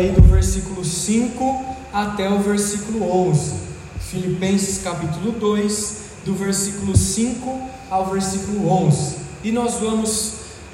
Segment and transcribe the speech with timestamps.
[0.00, 3.52] aí do versículo 5 até o versículo 11.
[4.00, 9.16] Filipenses capítulo 2, do versículo 5 ao versículo 11.
[9.44, 10.32] E nós vamos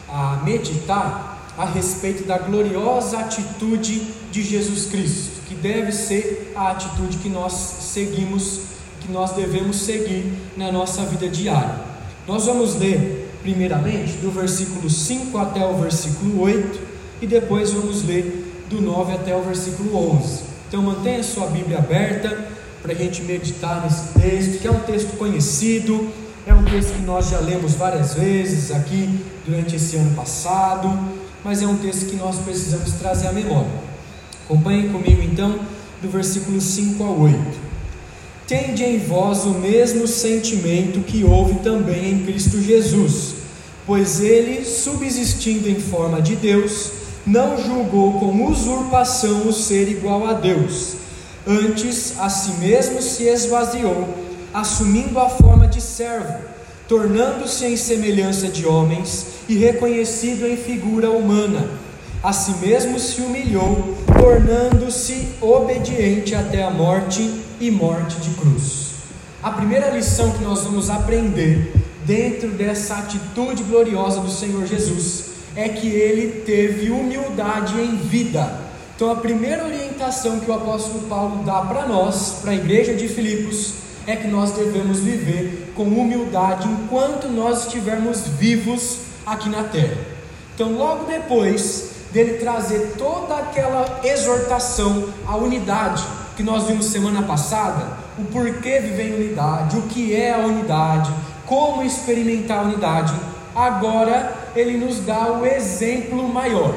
[0.09, 7.19] a meditar a respeito da gloriosa atitude de Jesus Cristo, que deve ser a atitude
[7.19, 8.61] que nós seguimos,
[9.01, 11.81] que nós devemos seguir na nossa vida diária.
[12.29, 16.81] Nós vamos ler, primeiramente, do versículo 5 até o versículo 8,
[17.23, 20.43] e depois vamos ler do 9 até o versículo 11.
[20.69, 22.49] Então mantenha sua Bíblia aberta
[22.83, 26.09] para a gente meditar nesse texto, que é um texto conhecido,
[26.47, 30.97] é um texto que nós já lemos várias vezes aqui durante esse ano passado,
[31.45, 33.71] mas é um texto que nós precisamos trazer à memória.
[34.45, 35.59] Acompanhe comigo então,
[36.01, 37.39] do versículo 5 ao 8.
[38.47, 43.35] Tende em vós o mesmo sentimento que houve também em Cristo Jesus,
[43.85, 46.93] pois ele, subsistindo em forma de Deus,
[47.27, 50.95] não julgou com usurpação o ser igual a Deus.
[51.45, 54.09] Antes, a si mesmo se esvaziou,
[54.55, 56.39] assumindo a forma de servo,
[56.87, 61.69] tornando-se em semelhança de homens e reconhecido em figura humana.
[62.23, 68.87] A si mesmo se humilhou, tornando-se obediente até a morte e morte de cruz.
[69.43, 71.73] A primeira lição que nós vamos aprender
[72.05, 75.26] dentro dessa atitude gloriosa do Senhor Jesus
[75.57, 78.67] é que ele teve humildade em vida.
[78.95, 83.09] Então, a primeira orientação que o apóstolo Paulo dá para nós, para a igreja de
[83.09, 83.75] Filipos,
[84.07, 89.99] é que nós devemos viver com humildade enquanto nós estivermos vivos aqui na terra.
[90.55, 96.05] Então, logo depois dele trazer toda aquela exortação à unidade
[96.37, 101.13] que nós vimos semana passada, o porquê viver em unidade, o que é a unidade,
[101.45, 103.15] como experimentar a unidade,
[103.57, 106.75] agora ele nos dá o exemplo maior.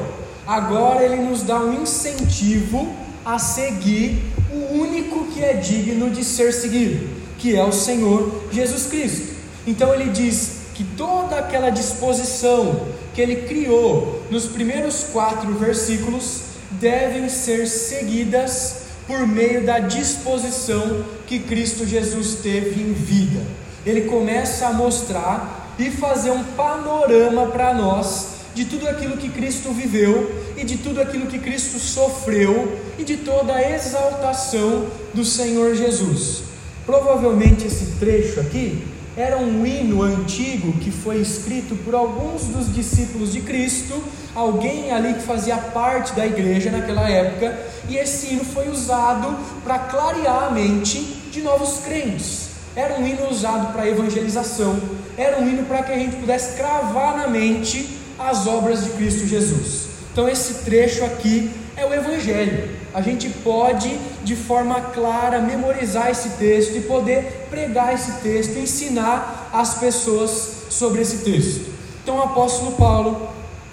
[0.48, 6.54] Agora ele nos dá um incentivo a seguir o único que é digno de ser
[6.54, 7.08] seguido,
[7.38, 9.36] que é o Senhor Jesus Cristo.
[9.68, 17.28] Então ele diz que toda aquela disposição que ele criou nos primeiros quatro versículos devem
[17.28, 23.42] ser seguidas por meio da disposição que Cristo Jesus teve em vida.
[23.86, 29.72] Ele começa a mostrar e fazer um panorama para nós de tudo aquilo que Cristo
[29.72, 35.76] viveu e de tudo aquilo que Cristo sofreu e de toda a exaltação do Senhor
[35.76, 36.44] Jesus.
[36.86, 38.84] Provavelmente esse trecho aqui
[39.16, 44.02] era um hino antigo que foi escrito por alguns dos discípulos de Cristo,
[44.36, 47.58] alguém ali que fazia parte da igreja naquela época,
[47.88, 51.00] e esse hino foi usado para clarear a mente
[51.32, 52.49] de novos crentes.
[52.76, 54.80] Era um hino usado para evangelização,
[55.18, 59.26] era um hino para que a gente pudesse cravar na mente as obras de Cristo
[59.26, 59.88] Jesus.
[60.12, 62.78] Então, esse trecho aqui é o Evangelho.
[62.94, 69.50] A gente pode, de forma clara, memorizar esse texto e poder pregar esse texto, ensinar
[69.54, 71.72] as pessoas sobre esse texto.
[72.04, 73.30] Então, o apóstolo Paulo,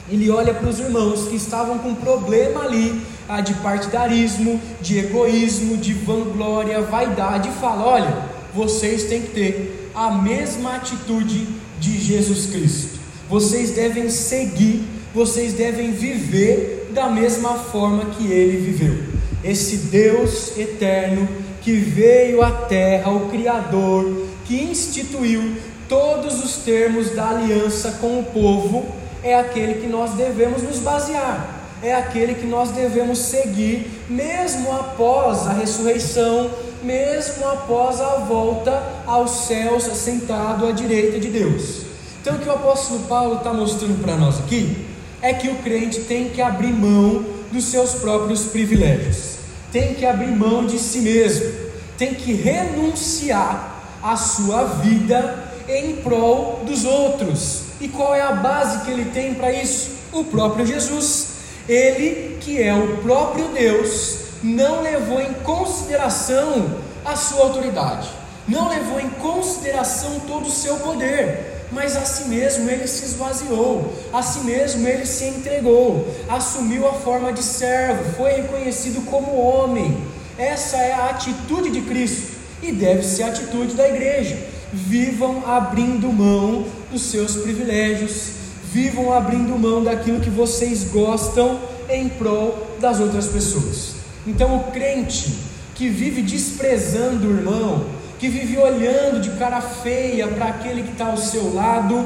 [0.08, 5.76] ele olha para os irmãos que estavam com problema ali ah, de partidarismo, de egoísmo,
[5.76, 11.46] de vanglória, vaidade, e fala: olha vocês têm que ter a mesma atitude
[11.78, 12.98] de Jesus Cristo.
[13.28, 14.82] Vocês devem seguir,
[15.14, 18.96] vocês devem viver da mesma forma que ele viveu.
[19.44, 21.28] Esse Deus eterno
[21.60, 25.56] que veio à terra, o Criador, que instituiu
[25.88, 28.86] todos os termos da aliança com o povo,
[29.22, 35.46] é aquele que nós devemos nos basear é aquele que nós devemos seguir, mesmo após
[35.46, 36.50] a ressurreição,
[36.82, 41.82] mesmo após a volta aos céus, assentado à direita de Deus.
[42.20, 44.86] Então, o que o apóstolo Paulo está mostrando para nós aqui
[45.22, 49.36] é que o crente tem que abrir mão dos seus próprios privilégios,
[49.72, 51.52] tem que abrir mão de si mesmo,
[51.96, 57.62] tem que renunciar à sua vida em prol dos outros.
[57.80, 59.90] E qual é a base que ele tem para isso?
[60.12, 61.25] O próprio Jesus.
[61.68, 68.08] Ele, que é o próprio Deus, não levou em consideração a sua autoridade,
[68.46, 73.92] não levou em consideração todo o seu poder, mas a si mesmo ele se esvaziou,
[74.12, 79.96] a si mesmo ele se entregou, assumiu a forma de servo, foi reconhecido como homem.
[80.38, 84.38] Essa é a atitude de Cristo e deve ser a atitude da igreja.
[84.72, 88.35] Vivam abrindo mão dos seus privilégios,
[88.76, 91.58] vivam abrindo mão daquilo que vocês gostam
[91.88, 93.94] em prol das outras pessoas.
[94.26, 95.32] Então, o crente
[95.74, 97.86] que vive desprezando o irmão,
[98.18, 102.04] que vive olhando de cara feia para aquele que está ao seu lado,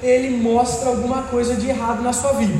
[0.00, 2.58] ele mostra alguma coisa de errado na sua vida,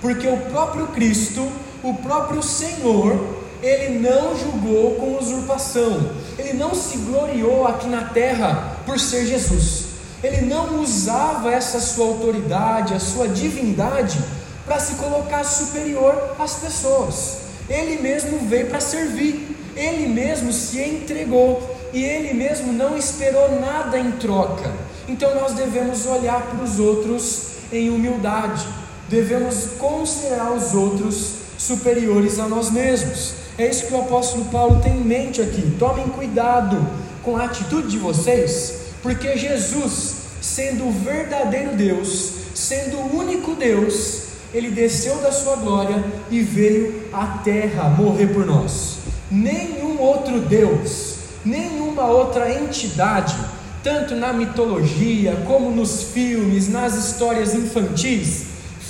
[0.00, 1.46] porque o próprio Cristo
[1.82, 3.18] o próprio Senhor,
[3.60, 9.91] ele não julgou com usurpação, ele não se gloriou aqui na terra por ser Jesus,
[10.22, 14.18] ele não usava essa sua autoridade, a sua divindade,
[14.64, 17.38] para se colocar superior às pessoas,
[17.68, 23.98] ele mesmo veio para servir, ele mesmo se entregou e ele mesmo não esperou nada
[23.98, 24.70] em troca.
[25.08, 28.66] Então nós devemos olhar para os outros em humildade,
[29.08, 33.34] devemos considerar os outros superiores a nós mesmos.
[33.58, 35.76] É isso que o apóstolo Paulo tem em mente aqui.
[35.78, 36.86] Tomem cuidado
[37.22, 40.11] com a atitude de vocês, porque Jesus,
[40.54, 47.08] sendo o verdadeiro Deus, sendo o único Deus, ele desceu da sua glória e veio
[47.10, 48.98] à terra morrer por nós.
[49.30, 53.34] Nenhum outro Deus, nenhuma outra entidade
[53.82, 58.44] tanto na mitologia como nos filmes, nas histórias infantis,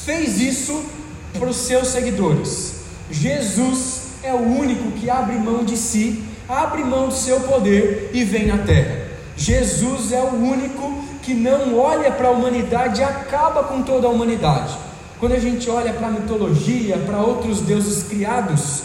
[0.04, 0.84] fez isso
[1.32, 2.74] para os seus seguidores.
[3.10, 8.22] Jesus é o único que abre mão de si, abre mão do seu poder e
[8.22, 9.02] vem na terra.
[9.34, 14.10] Jesus é o único que não olha para a humanidade e acaba com toda a
[14.10, 14.76] humanidade.
[15.18, 18.82] Quando a gente olha para a mitologia, para outros deuses criados,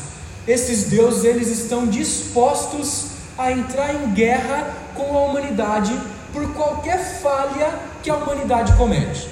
[0.47, 3.07] esses deuses eles estão dispostos
[3.37, 5.93] a entrar em guerra com a humanidade
[6.31, 9.27] por qualquer falha que a humanidade comete.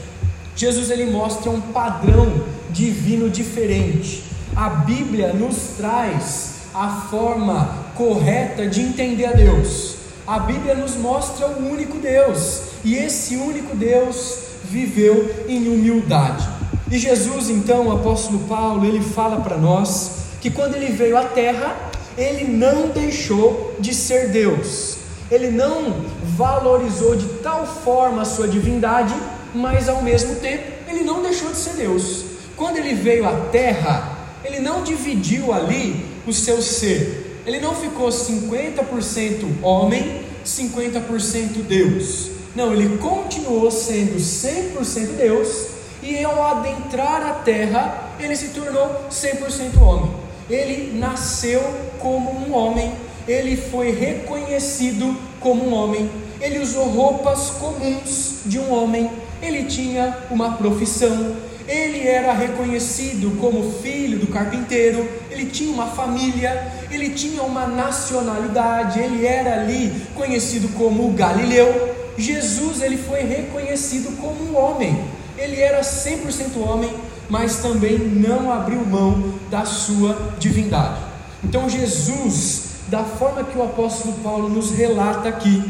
[0.56, 4.24] Jesus ele mostra um padrão divino diferente.
[4.56, 9.96] A Bíblia nos traz a forma correta de entender a Deus.
[10.28, 16.48] A Bíblia nos mostra o único Deus, e esse único Deus viveu em humildade.
[16.90, 21.24] E Jesus, então, o apóstolo Paulo, ele fala para nós que quando ele veio à
[21.24, 21.76] terra,
[22.16, 24.98] ele não deixou de ser Deus,
[25.32, 25.96] ele não
[26.38, 29.16] valorizou de tal forma a sua divindade,
[29.54, 32.24] mas ao mesmo tempo ele não deixou de ser Deus.
[32.56, 38.10] Quando ele veio à terra, ele não dividiu ali o seu ser, ele não ficou
[38.10, 42.35] 50% homem, 50% Deus.
[42.56, 45.68] Não, ele continuou sendo 100% Deus,
[46.02, 51.62] e ao adentrar a terra, ele se tornou 100% homem ele nasceu
[52.00, 52.94] como um homem,
[53.28, 56.10] ele foi reconhecido como um homem,
[56.40, 59.10] ele usou roupas comuns de um homem,
[59.42, 61.36] ele tinha uma profissão,
[61.68, 69.00] ele era reconhecido como filho do carpinteiro, ele tinha uma família, ele tinha uma nacionalidade,
[69.00, 71.95] ele era ali conhecido como Galileu.
[72.18, 75.04] Jesus ele foi reconhecido como um homem,
[75.38, 76.94] ele era 100% homem,
[77.30, 81.02] mas também não abriu mão da sua divindade.
[81.44, 85.64] Então, Jesus, da forma que o apóstolo Paulo nos relata aqui,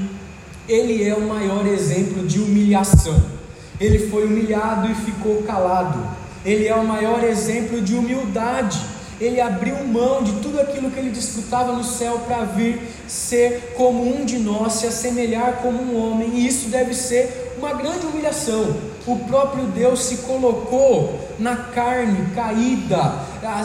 [0.68, 3.22] ele é o maior exemplo de humilhação.
[3.80, 6.00] Ele foi humilhado e ficou calado.
[6.46, 8.80] Ele é o maior exemplo de humildade.
[9.20, 14.04] Ele abriu mão de tudo aquilo que ele desfrutava no céu para vir ser como
[14.04, 18.96] um de nós, se assemelhar como um homem, e isso deve ser uma grande humilhação
[19.08, 23.20] o próprio Deus se colocou na carne caída,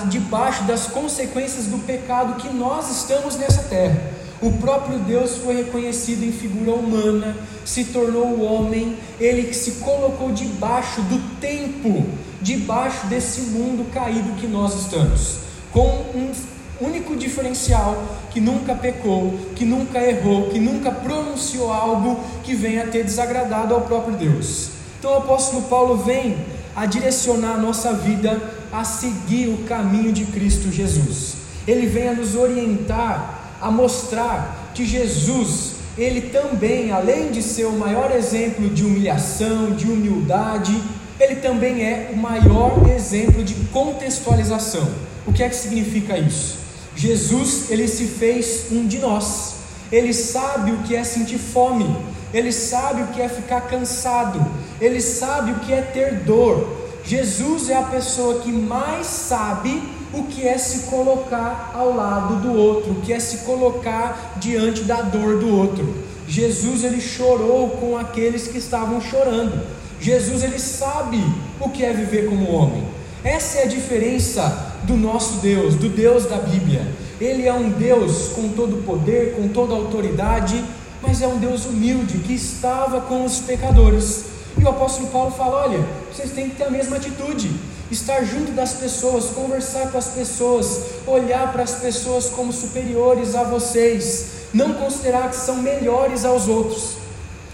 [0.08, 4.19] debaixo das consequências do pecado que nós estamos nessa terra.
[4.42, 11.02] O próprio Deus foi reconhecido em figura humana, se tornou homem, ele se colocou debaixo
[11.02, 12.06] do tempo,
[12.40, 15.40] debaixo desse mundo caído que nós estamos,
[15.70, 16.32] com um
[16.80, 22.86] único diferencial que nunca pecou, que nunca errou, que nunca pronunciou algo que venha a
[22.86, 24.70] ter desagradado ao próprio Deus.
[24.98, 26.38] Então o apóstolo Paulo vem
[26.74, 28.40] a direcionar a nossa vida
[28.72, 31.34] a seguir o caminho de Cristo Jesus.
[31.66, 37.72] Ele vem a nos orientar, a mostrar que Jesus, ele também, além de ser o
[37.72, 40.80] maior exemplo de humilhação, de humildade,
[41.18, 44.88] ele também é o maior exemplo de contextualização.
[45.26, 46.58] O que é que significa isso?
[46.96, 49.54] Jesus, ele se fez um de nós.
[49.92, 51.96] Ele sabe o que é sentir fome,
[52.32, 54.46] ele sabe o que é ficar cansado,
[54.80, 56.78] ele sabe o que é ter dor.
[57.04, 62.52] Jesus é a pessoa que mais sabe o que é se colocar ao lado do
[62.52, 65.94] outro, o que é se colocar diante da dor do outro.
[66.26, 69.60] Jesus ele chorou com aqueles que estavam chorando.
[70.00, 71.22] Jesus ele sabe
[71.60, 72.84] o que é viver como homem.
[73.22, 76.86] Essa é a diferença do nosso Deus, do Deus da Bíblia.
[77.20, 80.64] Ele é um Deus com todo poder, com toda autoridade,
[81.02, 84.24] mas é um Deus humilde que estava com os pecadores.
[84.58, 87.50] E o apóstolo Paulo fala: olha, vocês têm que ter a mesma atitude,
[87.90, 93.42] estar junto das pessoas, conversar com as pessoas, olhar para as pessoas como superiores a
[93.42, 96.96] vocês, não considerar que são melhores aos outros.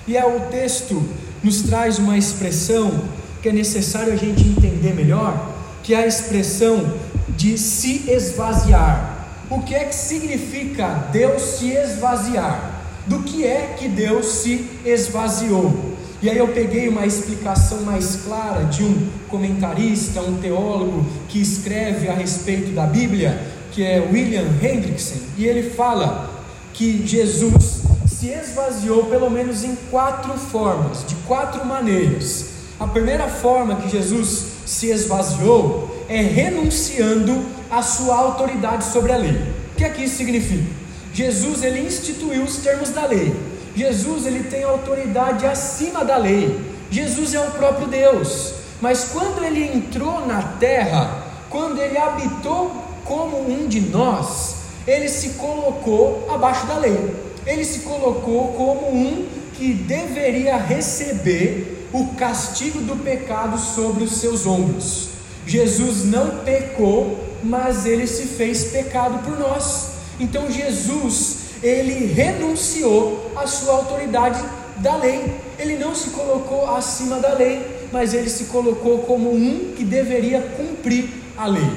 [0.07, 1.03] E é o texto
[1.43, 3.03] nos traz uma expressão
[3.43, 5.53] que é necessário a gente entender melhor,
[5.83, 6.95] que é a expressão
[7.29, 9.29] de se esvaziar.
[9.49, 12.83] O que é que significa Deus se esvaziar?
[13.07, 15.96] Do que é que Deus se esvaziou?
[16.23, 22.09] E aí eu peguei uma explicação mais clara de um comentarista, um teólogo que escreve
[22.09, 23.39] a respeito da Bíblia,
[23.73, 26.31] que é William Hendrickson, e ele fala
[26.73, 32.47] que Jesus se esvaziou pelo menos em quatro formas, de quatro maneiras.
[32.81, 39.37] A primeira forma que Jesus se esvaziou é renunciando à sua autoridade sobre a lei.
[39.73, 40.65] O que é que isso significa?
[41.13, 43.35] Jesus ele instituiu os termos da lei.
[43.77, 46.59] Jesus ele tem autoridade acima da lei.
[46.91, 48.55] Jesus é o próprio Deus.
[48.81, 54.57] Mas quando ele entrou na terra, quando ele habitou como um de nós,
[54.87, 57.15] ele se colocou abaixo da lei.
[57.47, 64.47] Ele se colocou como um que deveria receber o castigo do pecado sobre os seus
[64.47, 65.11] ombros.
[65.47, 69.91] Jesus não pecou, mas ele se fez pecado por nós.
[70.19, 74.43] Então Jesus, ele renunciou à sua autoridade
[74.77, 75.35] da lei.
[75.59, 80.41] Ele não se colocou acima da lei, mas ele se colocou como um que deveria
[80.41, 81.71] cumprir a lei.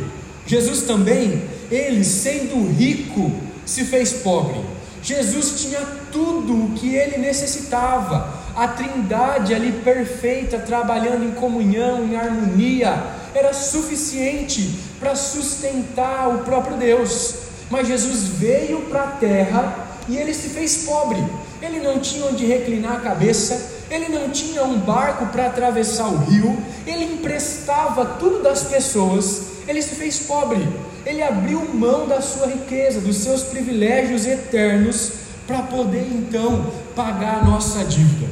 [0.45, 3.31] Jesus também, ele sendo rico,
[3.65, 4.59] se fez pobre.
[5.01, 5.79] Jesus tinha
[6.11, 8.39] tudo o que ele necessitava.
[8.55, 13.01] A Trindade ali perfeita, trabalhando em comunhão, em harmonia,
[13.33, 17.48] era suficiente para sustentar o próprio Deus.
[17.69, 21.23] Mas Jesus veio para a terra e ele se fez pobre.
[21.61, 26.17] Ele não tinha onde reclinar a cabeça, ele não tinha um barco para atravessar o
[26.17, 30.67] rio, ele emprestava tudo das pessoas, ele se fez pobre.
[31.05, 35.11] Ele abriu mão da sua riqueza, dos seus privilégios eternos,
[35.47, 38.27] para poder então pagar a nossa dívida.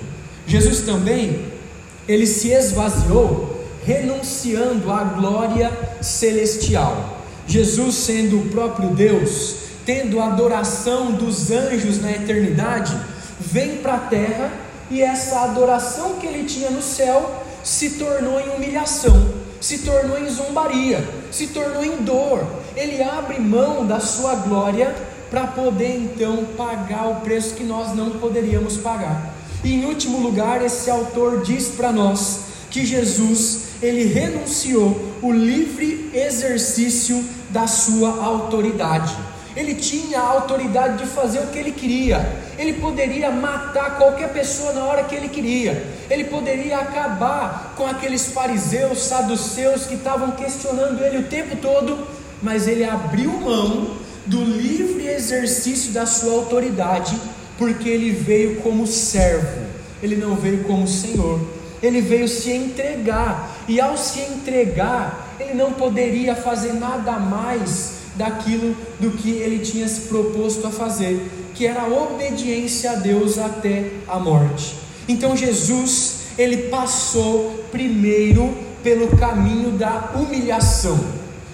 [0.46, 1.46] Jesus também,
[2.08, 7.17] ele se esvaziou, renunciando à glória celestial.
[7.48, 12.96] Jesus, sendo o próprio Deus, tendo a adoração dos anjos na eternidade,
[13.40, 14.52] vem para a terra
[14.92, 20.30] e essa adoração que ele tinha no céu se tornou em humilhação, se tornou em
[20.30, 22.46] zombaria, se tornou em dor.
[22.76, 24.94] Ele abre mão da sua glória
[25.30, 29.34] para poder então pagar o preço que nós não poderíamos pagar.
[29.64, 32.40] E em último lugar, esse autor diz para nós
[32.70, 39.16] que Jesus, ele renunciou o livre exercício da sua autoridade.
[39.56, 42.32] Ele tinha a autoridade de fazer o que ele queria.
[42.60, 45.84] Ele poderia matar qualquer pessoa na hora que ele queria.
[46.10, 52.08] Ele poderia acabar com aqueles fariseus, saduceus que estavam questionando ele o tempo todo,
[52.42, 57.18] mas ele abriu mão do livre exercício da sua autoridade,
[57.58, 59.66] porque ele veio como servo.
[60.04, 61.40] Ele não veio como senhor.
[61.82, 68.76] Ele veio se entregar, e ao se entregar, ele não poderia fazer nada mais daquilo
[69.00, 73.92] do que ele tinha se proposto a fazer, que era a obediência a Deus até
[74.08, 74.76] a morte.
[75.08, 81.00] Então Jesus, ele passou primeiro pelo caminho da humilhação.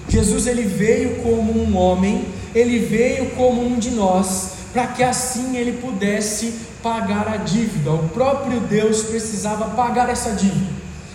[0.07, 5.57] Jesus ele veio como um homem, ele veio como um de nós, para que assim
[5.57, 7.91] ele pudesse pagar a dívida.
[7.91, 10.73] O próprio Deus precisava pagar essa dívida.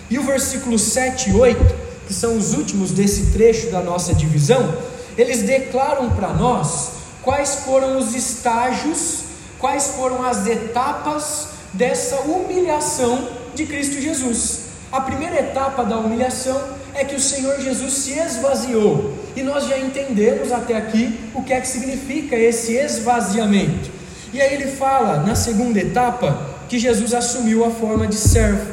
[0.09, 4.75] E o versículo 7 e 8, que são os últimos desse trecho da nossa divisão,
[5.15, 9.25] eles declaram para nós quais foram os estágios,
[9.59, 14.61] quais foram as etapas dessa humilhação de Cristo Jesus.
[14.91, 16.59] A primeira etapa da humilhação
[16.95, 21.53] é que o Senhor Jesus se esvaziou, e nós já entendemos até aqui o que
[21.53, 23.91] é que significa esse esvaziamento.
[24.33, 28.65] E aí ele fala na segunda etapa que Jesus assumiu a forma de servo.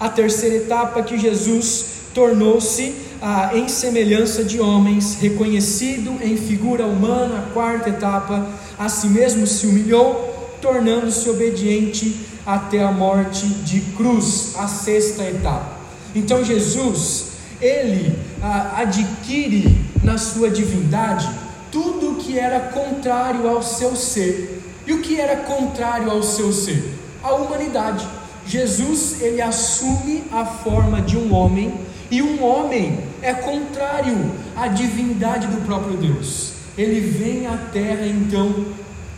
[0.00, 7.38] A terceira etapa que Jesus tornou-se ah, em semelhança de homens, reconhecido em figura humana,
[7.38, 8.46] a quarta etapa,
[8.78, 15.78] a si mesmo se humilhou, tornando-se obediente até a morte de cruz, a sexta etapa.
[16.14, 17.26] Então Jesus,
[17.60, 21.28] ele ah, adquire na sua divindade
[21.70, 24.62] tudo o que era contrário ao seu ser.
[24.86, 26.82] E o que era contrário ao seu ser?
[27.22, 28.08] A humanidade.
[28.46, 31.74] Jesus, ele assume a forma de um homem
[32.10, 36.52] e um homem é contrário à divindade do próprio Deus.
[36.76, 38.66] Ele vem à terra então,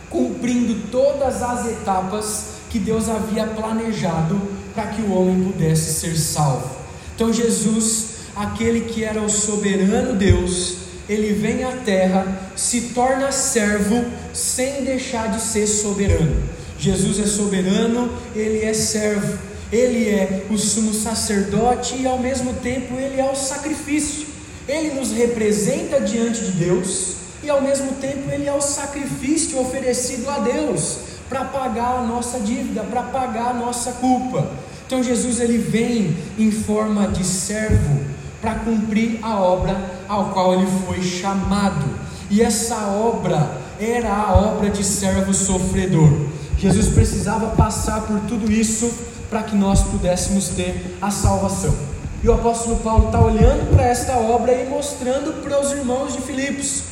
[0.09, 4.41] cumprindo todas as etapas que Deus havia planejado
[4.73, 6.75] para que o homem pudesse ser salvo.
[7.15, 14.03] Então, Jesus, aquele que era o soberano Deus, ele vem à terra, se torna servo
[14.33, 16.41] sem deixar de ser soberano.
[16.79, 19.37] Jesus é soberano, ele é servo
[19.71, 24.27] ele é o sumo sacerdote e ao mesmo tempo ele é o sacrifício.
[24.67, 30.29] ele nos representa diante de Deus e ao mesmo tempo ele é o sacrifício oferecido
[30.29, 30.97] a Deus
[31.27, 34.51] para pagar a nossa dívida, para pagar a nossa culpa.
[34.85, 38.01] Então Jesus ele vem em forma de servo
[38.41, 41.85] para cumprir a obra ao qual ele foi chamado.
[42.29, 46.27] E essa obra era a obra de servo sofredor.
[46.57, 48.91] Jesus precisava passar por tudo isso
[49.31, 51.73] para que nós pudéssemos ter a salvação.
[52.21, 56.21] E o apóstolo Paulo está olhando para esta obra e mostrando para os irmãos de
[56.21, 56.83] Filipos.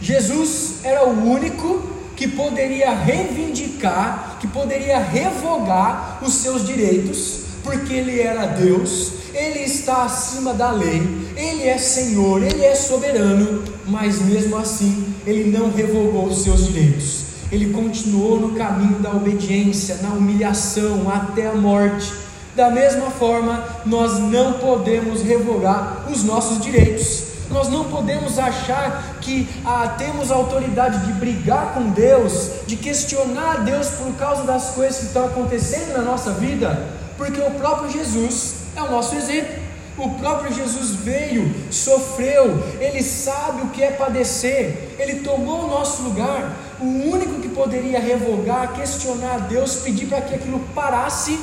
[0.00, 1.82] Jesus era o único
[2.14, 10.04] que poderia reivindicar, que poderia revogar os seus direitos, porque ele era Deus, ele está
[10.04, 11.02] acima da lei,
[11.36, 17.27] ele é Senhor, ele é soberano, mas mesmo assim ele não revogou os seus direitos.
[17.50, 22.12] Ele continuou no caminho da obediência, na humilhação até a morte.
[22.54, 27.28] Da mesma forma, nós não podemos revogar os nossos direitos.
[27.50, 33.88] Nós não podemos achar que ah, temos autoridade de brigar com Deus, de questionar Deus
[33.90, 36.86] por causa das coisas que estão acontecendo na nossa vida,
[37.16, 39.67] porque o próprio Jesus é o nosso exemplo.
[39.98, 46.02] O próprio Jesus veio, sofreu, ele sabe o que é padecer, ele tomou o nosso
[46.02, 46.56] lugar.
[46.80, 51.36] O único que poderia revogar, questionar Deus, pedir para que aquilo parasse,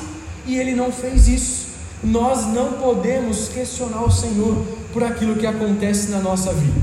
[0.46, 1.66] e ele não fez isso.
[2.02, 6.80] Nós não podemos questionar o Senhor por aquilo que acontece na nossa vida.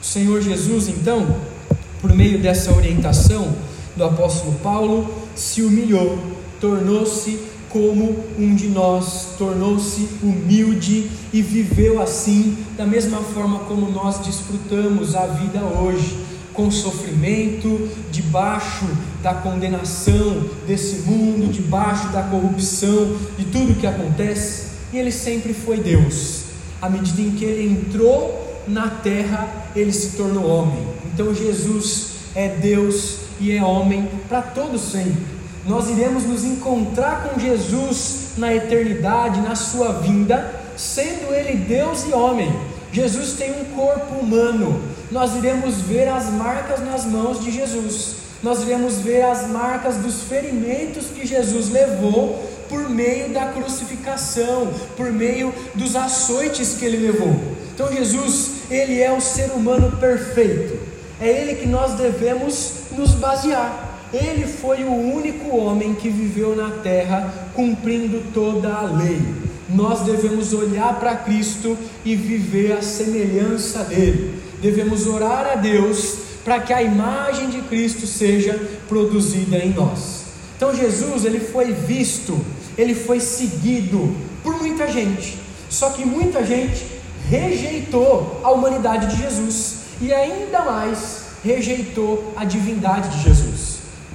[0.00, 1.36] O Senhor Jesus, então,
[2.00, 3.56] por meio dessa orientação
[3.96, 6.18] do apóstolo Paulo, se humilhou,
[6.60, 14.18] tornou-se como um de nós, tornou-se humilde e viveu assim, da mesma forma como nós
[14.18, 16.18] desfrutamos a vida hoje,
[16.52, 18.86] com sofrimento, debaixo
[19.22, 25.78] da condenação desse mundo, debaixo da corrupção, de tudo que acontece, e ele sempre foi
[25.78, 26.44] Deus.
[26.80, 30.86] À medida em que ele entrou na terra, ele se tornou homem.
[31.12, 35.37] Então Jesus é Deus e é homem para todos sempre
[35.68, 42.12] nós iremos nos encontrar com Jesus na eternidade, na sua vinda, sendo Ele Deus e
[42.14, 42.50] homem.
[42.90, 48.62] Jesus tem um corpo humano, nós iremos ver as marcas nas mãos de Jesus, nós
[48.62, 55.52] iremos ver as marcas dos ferimentos que Jesus levou por meio da crucificação, por meio
[55.74, 57.34] dos açoites que ele levou.
[57.74, 60.78] Então Jesus, ele é o ser humano perfeito.
[61.20, 63.87] É ele que nós devemos nos basear.
[64.12, 69.20] Ele foi o único homem que viveu na terra cumprindo toda a lei.
[69.68, 74.34] Nós devemos olhar para Cristo e viver a semelhança dele.
[74.62, 80.24] Devemos orar a Deus para que a imagem de Cristo seja produzida em nós.
[80.56, 82.38] Então Jesus, ele foi visto,
[82.78, 85.38] ele foi seguido por muita gente.
[85.68, 86.86] Só que muita gente
[87.28, 93.57] rejeitou a humanidade de Jesus e ainda mais rejeitou a divindade de Jesus.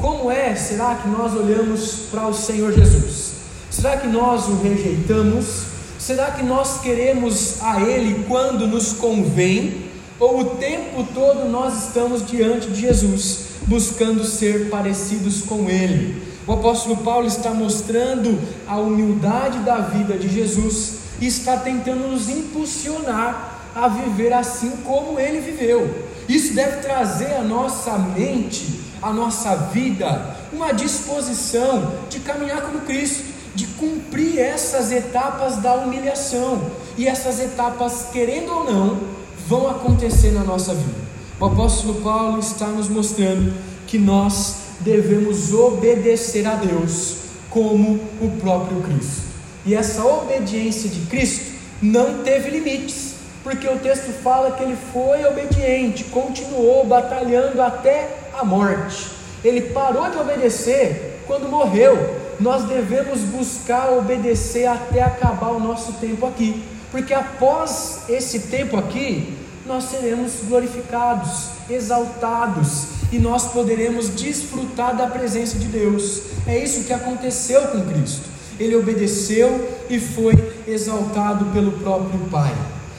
[0.04, 3.36] Como é, será que nós olhamos para o Senhor Jesus?
[3.70, 5.63] Será que nós o rejeitamos?
[5.98, 9.86] Será que nós queremos a Ele quando nos convém?
[10.20, 16.22] Ou o tempo todo nós estamos diante de Jesus, buscando ser parecidos com Ele?
[16.46, 18.38] O apóstolo Paulo está mostrando
[18.68, 25.18] a humildade da vida de Jesus e está tentando nos impulsionar a viver assim como
[25.18, 26.04] ele viveu.
[26.28, 33.24] Isso deve trazer à nossa mente a nossa vida uma disposição de caminhar como Cristo,
[33.54, 36.72] de cumprir essas etapas da humilhação.
[36.98, 39.00] E essas etapas, querendo ou não,
[39.48, 41.04] vão acontecer na nossa vida.
[41.39, 43.54] O apóstolo Paulo está nos mostrando
[43.88, 47.16] que nós devemos obedecer a Deus
[47.50, 49.24] como o próprio Cristo.
[49.66, 55.26] E essa obediência de Cristo não teve limites, porque o texto fala que ele foi
[55.26, 59.12] obediente, continuou batalhando até a morte.
[59.43, 62.22] Ele parou de obedecer quando morreu.
[62.39, 69.38] Nós devemos buscar obedecer até acabar o nosso tempo aqui, porque após esse tempo aqui,
[69.65, 76.24] nós seremos glorificados, exaltados e nós poderemos desfrutar da presença de Deus.
[76.46, 78.24] É isso que aconteceu com Cristo.
[78.60, 80.34] Ele obedeceu e foi
[80.67, 82.54] exaltado pelo próprio Pai.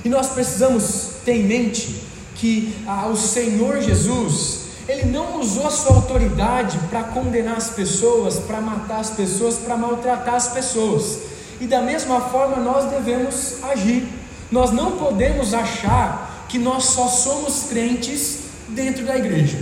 [0.05, 2.03] E nós precisamos ter em mente
[2.35, 8.39] que ah, o Senhor Jesus, ele não usou a sua autoridade para condenar as pessoas,
[8.39, 11.19] para matar as pessoas, para maltratar as pessoas.
[11.61, 14.07] E da mesma forma nós devemos agir.
[14.51, 19.59] Nós não podemos achar que nós só somos crentes dentro da igreja.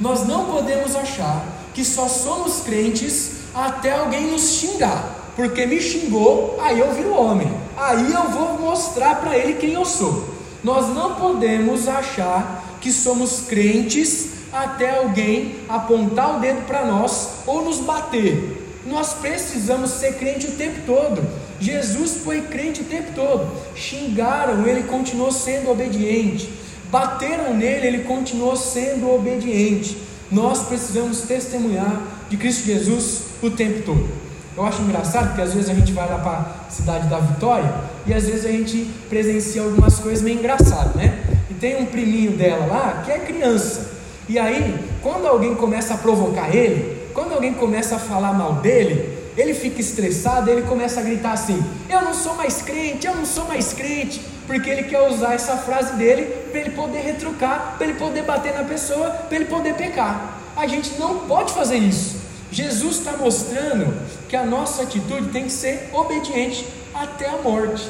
[0.00, 5.32] Nós não podemos achar que só somos crentes até alguém nos xingar.
[5.36, 7.52] Porque me xingou, aí eu viro homem.
[7.76, 10.28] Aí eu vou mostrar para ele quem eu sou.
[10.62, 17.64] Nós não podemos achar que somos crentes até alguém apontar o dedo para nós ou
[17.64, 18.62] nos bater.
[18.86, 21.22] Nós precisamos ser crente o tempo todo.
[21.60, 23.50] Jesus foi crente o tempo todo.
[23.74, 26.52] Xingaram, ele continuou sendo obediente.
[26.90, 29.96] Bateram nele, ele continuou sendo obediente.
[30.30, 34.08] Nós precisamos testemunhar de Cristo Jesus o tempo todo.
[34.56, 37.74] Eu acho engraçado porque às vezes a gente vai lá para a cidade da Vitória
[38.06, 41.18] e às vezes a gente presencia algumas coisas meio engraçadas, né?
[41.50, 43.93] E tem um priminho dela lá que é criança.
[44.28, 49.18] E aí, quando alguém começa a provocar ele, quando alguém começa a falar mal dele,
[49.36, 53.26] ele fica estressado, ele começa a gritar assim: Eu não sou mais crente, eu não
[53.26, 57.86] sou mais crente, porque ele quer usar essa frase dele para ele poder retrucar, para
[57.86, 60.40] ele poder bater na pessoa, para ele poder pecar.
[60.56, 62.22] A gente não pode fazer isso.
[62.50, 63.92] Jesus está mostrando
[64.28, 67.88] que a nossa atitude tem que ser obediente até a morte.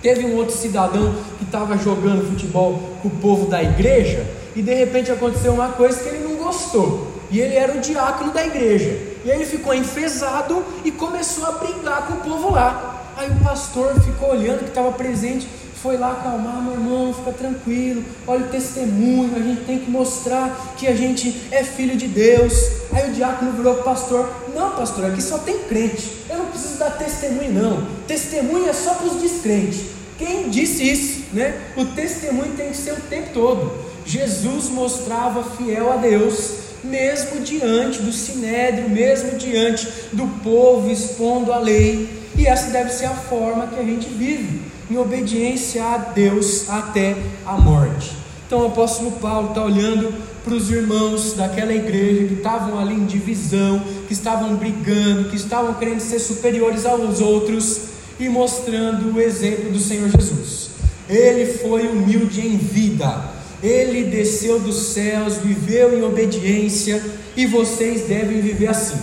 [0.00, 4.74] Teve um outro cidadão que estava jogando futebol com o povo da igreja e de
[4.74, 7.12] repente aconteceu uma coisa que ele não gostou.
[7.30, 8.90] E ele era o diácono da igreja.
[9.24, 13.12] E aí ele ficou enfesado e começou a brigar com o povo lá.
[13.16, 15.46] Aí o pastor ficou olhando que estava presente
[15.80, 20.74] foi lá acalmar, meu irmão, fica tranquilo, olha o testemunho, a gente tem que mostrar
[20.76, 22.52] que a gente é filho de Deus.
[22.92, 26.46] Aí o diácono virou para o pastor: Não, pastor, aqui só tem crente, eu não
[26.46, 27.86] preciso dar testemunho, não.
[28.08, 29.82] Testemunho é só para os descrentes.
[30.18, 31.26] Quem disse isso?
[31.32, 31.60] Né?
[31.76, 33.87] O testemunho tem que ser o tempo todo.
[34.08, 41.58] Jesus mostrava fiel a Deus, mesmo diante do sinédrio, mesmo diante do povo expondo a
[41.58, 46.70] lei, e essa deve ser a forma que a gente vive em obediência a Deus
[46.70, 48.16] até a morte.
[48.46, 53.04] Então o apóstolo Paulo está olhando para os irmãos daquela igreja que estavam ali em
[53.04, 57.80] divisão, que estavam brigando, que estavam querendo ser superiores aos outros
[58.18, 60.70] e mostrando o exemplo do Senhor Jesus.
[61.06, 67.02] Ele foi humilde em vida, ele desceu dos céus, viveu em obediência
[67.36, 68.98] e vocês devem viver assim.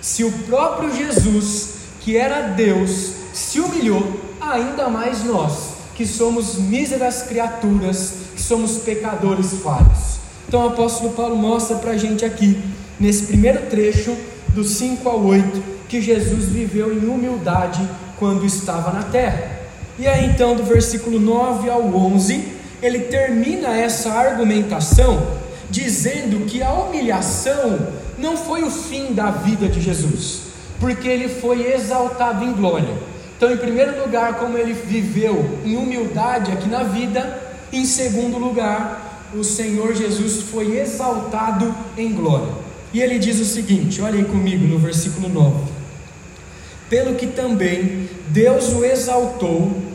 [0.00, 7.22] Se o próprio Jesus, que era Deus, se humilhou, ainda mais nós, que somos míseras
[7.22, 10.18] criaturas, que somos pecadores falhos.
[10.46, 12.62] Então o apóstolo Paulo mostra para a gente aqui,
[12.98, 14.16] nesse primeiro trecho,
[14.54, 17.86] do 5 ao 8, que Jesus viveu em humildade
[18.18, 19.58] quando estava na terra.
[19.98, 25.38] E aí então, do versículo 9 ao 11, ele termina essa argumentação
[25.70, 27.78] dizendo que a humilhação
[28.16, 30.42] não foi o fim da vida de Jesus,
[30.80, 32.94] porque ele foi exaltado em glória.
[33.36, 37.40] Então, em primeiro lugar, como ele viveu em humildade aqui na vida,
[37.72, 42.52] em segundo lugar, o Senhor Jesus foi exaltado em glória.
[42.92, 45.70] E ele diz o seguinte: olhem comigo no versículo 9:
[46.88, 49.87] Pelo que também Deus o exaltou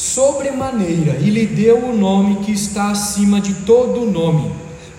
[0.00, 4.50] sobremaneira e lhe deu o nome que está acima de todo nome,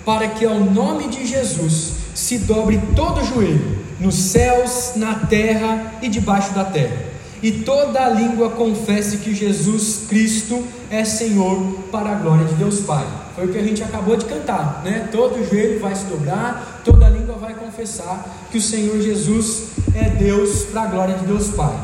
[0.05, 6.07] para que ao nome de Jesus se dobre todo joelho, nos céus, na terra e
[6.07, 7.11] debaixo da terra
[7.41, 11.57] e toda a língua confesse que Jesus Cristo é Senhor
[11.91, 13.05] para a glória de Deus Pai.
[13.35, 15.09] Foi o que a gente acabou de cantar, né?
[15.11, 20.65] Todo joelho vai se dobrar, toda língua vai confessar que o Senhor Jesus é Deus
[20.65, 21.75] para a glória de Deus Pai.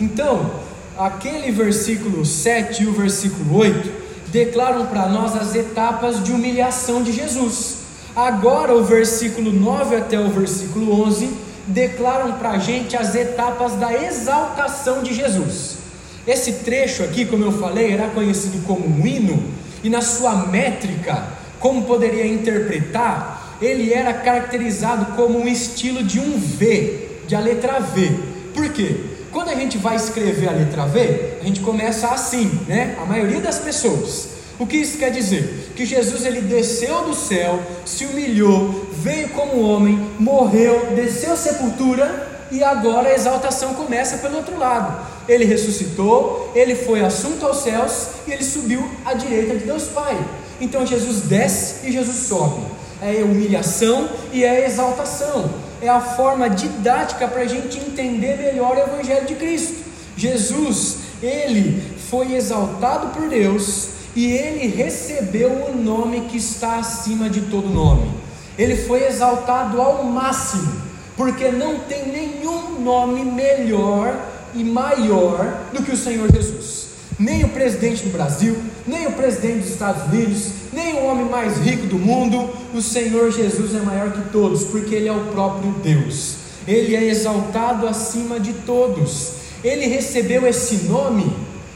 [0.00, 0.65] Então,
[0.98, 7.12] aquele versículo 7 e o versículo 8 declaram para nós as etapas de humilhação de
[7.12, 7.78] Jesus.
[8.14, 11.30] Agora, o versículo 9 até o versículo 11
[11.66, 15.76] declaram para a gente as etapas da exaltação de Jesus.
[16.26, 19.42] Esse trecho aqui, como eu falei, era conhecido como um hino,
[19.84, 21.24] e na sua métrica,
[21.60, 27.78] como poderia interpretar, ele era caracterizado como um estilo de um V, de a letra
[27.80, 28.10] V.
[28.54, 29.15] Por quê?
[29.46, 32.96] Quando a gente vai escrever a letra V, a gente começa assim, né?
[33.00, 34.30] A maioria das pessoas.
[34.58, 35.72] O que isso quer dizer?
[35.76, 42.46] Que Jesus ele desceu do céu, se humilhou, veio como homem, morreu, desceu à sepultura
[42.50, 45.06] e agora a exaltação começa pelo outro lado.
[45.28, 50.18] Ele ressuscitou, ele foi assunto aos céus e ele subiu à direita de Deus Pai.
[50.60, 52.62] Então Jesus desce e Jesus sobe.
[53.00, 55.65] É humilhação e é exaltação.
[55.80, 59.84] É a forma didática para a gente entender melhor o Evangelho de Cristo.
[60.16, 67.42] Jesus, ele foi exaltado por Deus e ele recebeu o nome que está acima de
[67.42, 68.10] todo nome.
[68.56, 70.72] Ele foi exaltado ao máximo,
[71.14, 74.18] porque não tem nenhum nome melhor
[74.54, 76.86] e maior do que o Senhor Jesus.
[77.18, 78.56] Nem o presidente do Brasil,
[78.86, 83.30] nem o presidente dos Estados Unidos, nem o homem mais rico do mundo, o Senhor
[83.32, 86.36] Jesus é maior que todos, porque Ele é o próprio Deus.
[86.66, 89.32] Ele é exaltado acima de todos.
[89.64, 91.32] Ele recebeu esse nome,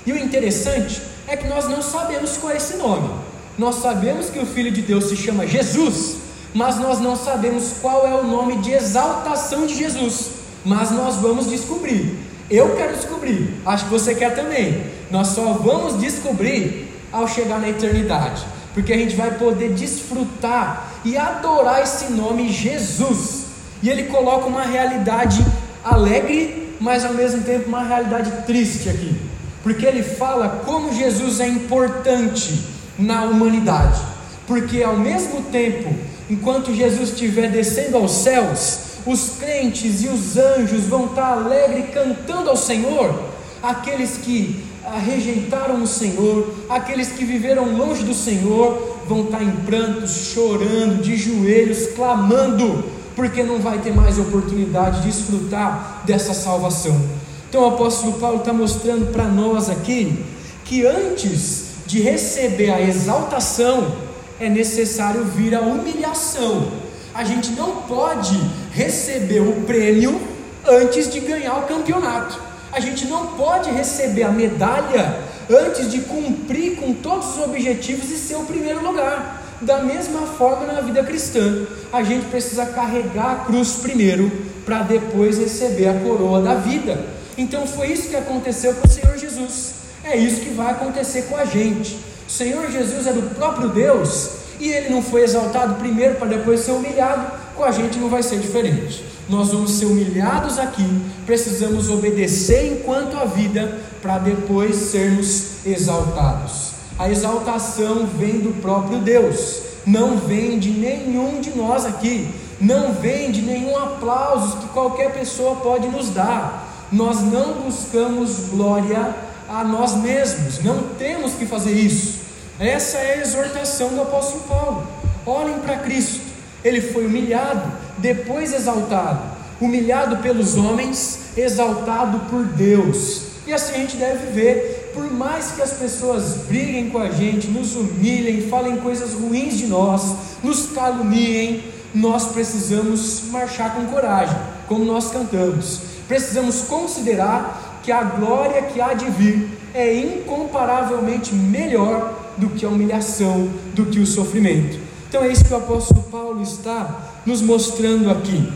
[0.07, 3.11] e o interessante é que nós não sabemos qual é esse nome.
[3.59, 6.17] Nós sabemos que o Filho de Deus se chama Jesus,
[6.55, 10.31] mas nós não sabemos qual é o nome de exaltação de Jesus.
[10.65, 12.17] Mas nós vamos descobrir.
[12.51, 14.83] Eu quero descobrir, acho que você quer também.
[15.11, 18.45] Nós só vamos descobrir ao chegar na eternidade,
[18.75, 23.47] porque a gente vai poder desfrutar e adorar esse nome Jesus.
[23.83, 25.45] E ele coloca uma realidade
[25.85, 29.15] alegre, mas ao mesmo tempo uma realidade triste aqui,
[29.63, 32.65] porque ele fala como Jesus é importante
[32.99, 34.01] na humanidade,
[34.47, 35.95] porque ao mesmo tempo,
[36.29, 42.51] enquanto Jesus estiver descendo aos céus, os crentes e os anjos vão estar alegres cantando
[42.51, 43.31] ao Senhor,
[43.63, 49.51] aqueles que ah, rejeitaram o Senhor, aqueles que viveram longe do Senhor, vão estar em
[49.51, 52.85] prantos, chorando, de joelhos, clamando,
[53.17, 57.01] porque não vai ter mais oportunidade de desfrutar dessa salvação.
[57.49, 60.25] Então o apóstolo Paulo está mostrando para nós aqui
[60.65, 63.93] que antes de receber a exaltação,
[64.39, 66.69] é necessário vir a humilhação.
[67.13, 68.41] A gente não pode
[68.73, 70.21] receber o prêmio
[70.67, 72.50] antes de ganhar o campeonato.
[72.73, 75.19] A gente não pode receber a medalha
[75.51, 79.43] antes de cumprir com todos os objetivos e ser o primeiro lugar.
[79.61, 84.31] Da mesma forma na vida cristã, a gente precisa carregar a cruz primeiro
[84.65, 87.05] para depois receber a coroa da vida.
[87.37, 89.75] Então foi isso que aconteceu com o Senhor Jesus.
[90.05, 91.99] É isso que vai acontecer com a gente.
[92.27, 96.61] O Senhor Jesus é do próprio Deus e ele não foi exaltado primeiro para depois
[96.61, 97.27] ser humilhado.
[97.55, 99.05] Com a gente não vai ser diferente.
[99.29, 100.89] Nós vamos ser humilhados aqui,
[101.31, 106.73] precisamos obedecer enquanto a vida para depois sermos exaltados.
[106.99, 113.31] A exaltação vem do próprio Deus, não vem de nenhum de nós aqui, não vem
[113.31, 116.89] de nenhum aplauso que qualquer pessoa pode nos dar.
[116.91, 119.15] Nós não buscamos glória
[119.49, 122.19] a nós mesmos, não temos que fazer isso.
[122.59, 124.85] Essa é a exortação do apóstolo Paulo.
[125.25, 126.23] Olhem para Cristo,
[126.65, 129.23] ele foi humilhado, depois exaltado,
[129.61, 133.23] humilhado pelos homens, exaltado por Deus.
[133.47, 137.49] E assim a gente deve ver por mais que as pessoas briguem com a gente,
[137.49, 144.85] nos humilhem, falem coisas ruins de nós, nos caluniem, nós precisamos marchar com coragem, como
[144.85, 145.81] nós cantamos.
[146.07, 152.69] Precisamos considerar que a glória que há de vir é incomparavelmente melhor do que a
[152.69, 154.79] humilhação, do que o sofrimento.
[155.09, 158.49] Então é isso que o apóstolo Paulo está nos mostrando aqui.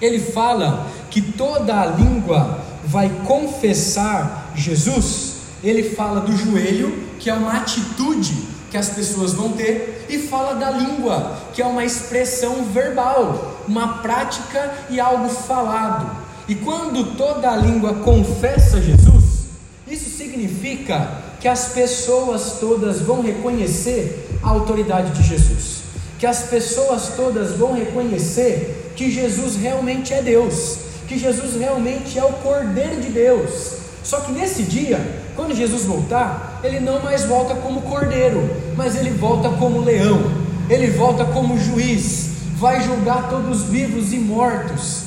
[0.00, 5.30] Ele fala que toda a língua vai confessar Jesus
[5.62, 8.34] ele fala do joelho, que é uma atitude
[8.70, 13.98] que as pessoas vão ter, e fala da língua, que é uma expressão verbal, uma
[13.98, 16.10] prática e algo falado.
[16.48, 19.46] E quando toda a língua confessa Jesus,
[19.86, 25.82] isso significa que as pessoas todas vão reconhecer a autoridade de Jesus,
[26.18, 32.24] que as pessoas todas vão reconhecer que Jesus realmente é Deus, que Jesus realmente é
[32.24, 33.80] o Cordeiro de Deus.
[34.02, 34.98] Só que nesse dia,
[35.36, 40.20] quando Jesus voltar, ele não mais volta como cordeiro, mas ele volta como leão,
[40.68, 45.04] ele volta como juiz, vai julgar todos vivos e mortos.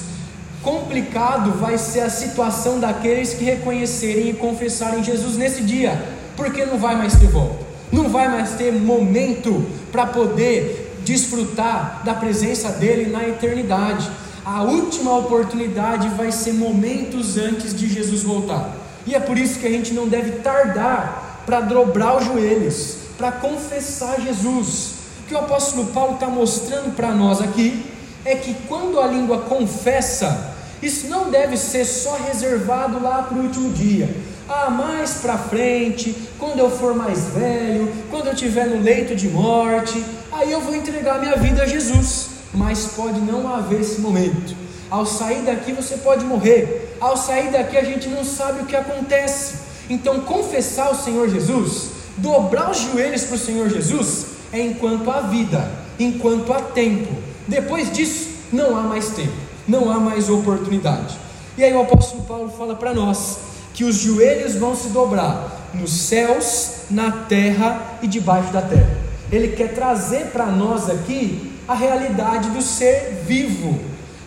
[0.61, 6.01] Complicado vai ser a situação daqueles que reconhecerem e confessarem Jesus nesse dia,
[6.35, 12.13] porque não vai mais ter volta, não vai mais ter momento para poder desfrutar da
[12.13, 14.09] presença dele na eternidade.
[14.45, 18.75] A última oportunidade vai ser momentos antes de Jesus voltar.
[19.05, 23.31] E é por isso que a gente não deve tardar para dobrar os joelhos, para
[23.31, 24.93] confessar Jesus.
[25.23, 27.85] O que o apóstolo Paulo está mostrando para nós aqui
[28.25, 33.43] é que quando a língua confessa, isso não deve ser só reservado lá para o
[33.43, 34.13] último dia.
[34.47, 39.29] Ah, mais para frente, quando eu for mais velho, quando eu estiver no leito de
[39.29, 42.27] morte, aí eu vou entregar minha vida a Jesus.
[42.53, 44.55] Mas pode não haver esse momento.
[44.89, 46.97] Ao sair daqui você pode morrer.
[46.99, 49.63] Ao sair daqui a gente não sabe o que acontece.
[49.89, 55.21] Então, confessar o Senhor Jesus, dobrar os joelhos para o Senhor Jesus, é enquanto há
[55.21, 57.11] vida, enquanto há tempo.
[57.47, 59.33] Depois disso, não há mais tempo,
[59.67, 61.17] não há mais oportunidade.
[61.57, 65.91] E aí o apóstolo Paulo fala para nós que os joelhos vão se dobrar nos
[65.91, 68.97] céus, na terra e debaixo da terra.
[69.31, 73.79] Ele quer trazer para nós aqui a realidade do ser vivo,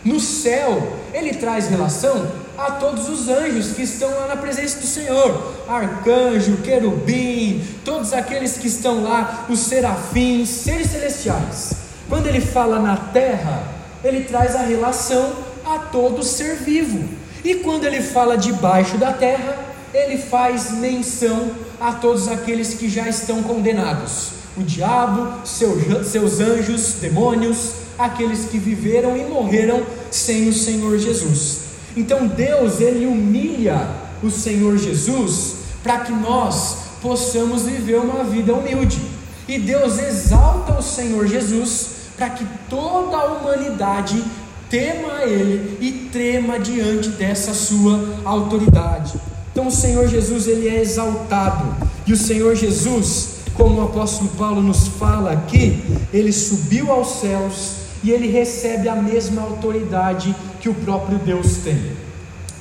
[0.03, 4.87] no céu, ele traz relação a todos os anjos que estão lá na presença do
[4.87, 11.73] Senhor, arcanjo, querubim, todos aqueles que estão lá, os serafins, seres celestiais.
[12.09, 13.63] Quando ele fala na terra,
[14.03, 15.33] ele traz a relação
[15.65, 17.07] a todo ser vivo.
[17.47, 19.57] E quando ele fala debaixo da terra,
[19.93, 26.95] ele faz menção a todos aqueles que já estão condenados: o diabo, seu, seus anjos,
[26.99, 29.81] demônios, aqueles que viveram e morreram
[30.11, 31.59] sem o Senhor Jesus.
[31.95, 39.01] Então Deus, ele humilha o Senhor Jesus para que nós possamos viver uma vida humilde.
[39.47, 44.21] E Deus exalta o Senhor Jesus para que toda a humanidade
[44.69, 49.13] tema a Ele e trema diante dessa sua autoridade.
[49.51, 51.75] Então o Senhor Jesus ele é exaltado
[52.05, 57.71] e o Senhor Jesus, como o apóstolo Paulo nos fala aqui, ele subiu aos céus
[58.03, 61.91] e ele recebe a mesma autoridade que o próprio Deus tem.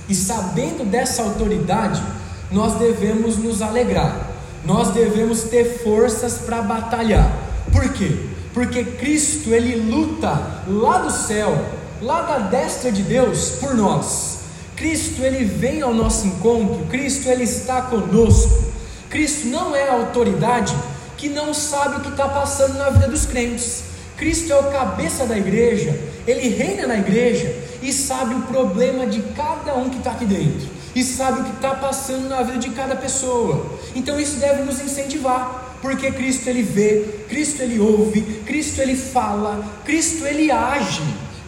[0.09, 2.03] E sabendo dessa autoridade,
[2.51, 4.31] nós devemos nos alegrar,
[4.65, 7.31] nós devemos ter forças para batalhar.
[7.71, 8.11] Por quê?
[8.55, 11.57] Porque Cristo ele luta lá do céu,
[12.01, 14.37] lá da destra de Deus por nós.
[14.77, 18.65] Cristo ele vem ao nosso encontro, Cristo ele está conosco.
[19.09, 20.75] Cristo não é a autoridade
[21.17, 23.85] que não sabe o que está passando na vida dos crentes.
[24.17, 29.21] Cristo é o cabeça da igreja, ele reina na igreja e sabe o problema de
[29.35, 32.71] cada um que está aqui dentro, e sabe o que está passando na vida de
[32.71, 33.79] cada pessoa.
[33.95, 39.63] Então isso deve nos incentivar, porque Cristo ele vê, Cristo ele ouve, Cristo ele fala,
[39.85, 41.03] Cristo ele age.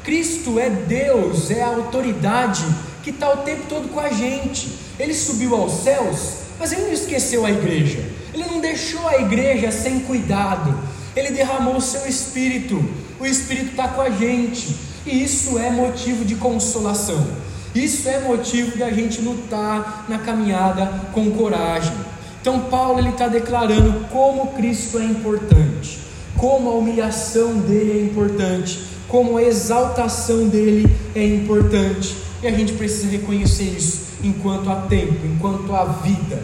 [0.08, 2.64] Cristo é Deus, é a autoridade
[3.02, 4.72] que está o tempo todo com a gente.
[4.98, 8.02] Ele subiu aos céus, mas ele não esqueceu a igreja.
[8.32, 10.74] Ele não deixou a igreja sem cuidado.
[11.14, 12.82] Ele derramou o seu espírito.
[13.20, 14.74] O espírito está com a gente.
[15.04, 17.26] E isso é motivo de consolação.
[17.74, 21.92] Isso é motivo da gente lutar na caminhada com coragem.
[22.40, 25.98] Então Paulo ele está declarando como Cristo é importante,
[26.34, 32.16] como a humilhação dele é importante, como a exaltação dele é importante.
[32.42, 36.42] E a gente precisa reconhecer isso enquanto há tempo, enquanto há vida.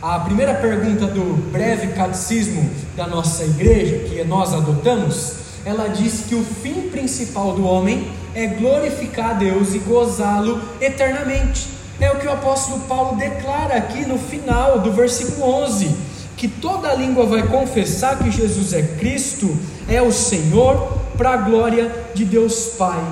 [0.00, 6.34] A primeira pergunta do breve catecismo da nossa igreja, que nós adotamos, ela diz que
[6.34, 11.68] o fim principal do homem é glorificar a Deus e gozá-lo eternamente.
[12.00, 15.94] É o que o apóstolo Paulo declara aqui no final do versículo 11:
[16.36, 19.56] que toda língua vai confessar que Jesus é Cristo,
[19.88, 23.02] é o Senhor, para a glória de Deus Pai.